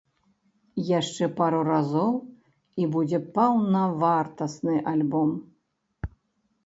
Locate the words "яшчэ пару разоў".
0.99-2.11